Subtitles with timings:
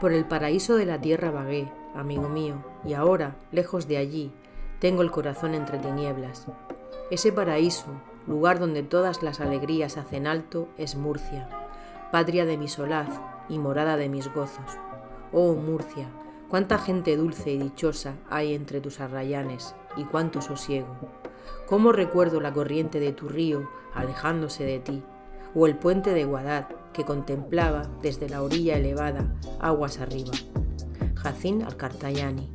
[0.00, 4.32] Por el paraíso de la tierra vagué, amigo mío, y ahora, lejos de allí,
[4.80, 6.46] tengo el corazón entre tinieblas.
[7.10, 7.86] Ese paraíso,
[8.26, 11.48] lugar donde todas las alegrías hacen alto, es Murcia,
[12.10, 13.08] patria de mi solaz
[13.48, 14.78] y morada de mis gozos.
[15.32, 16.08] Oh Murcia,
[16.48, 20.96] cuánta gente dulce y dichosa hay entre tus arrayanes, y cuánto sosiego.
[21.66, 25.02] Cómo recuerdo la corriente de tu río alejándose de ti,
[25.54, 30.32] o el puente de Guadad que contemplaba desde la orilla elevada aguas arriba.
[31.14, 32.50] Jacín Alcartayani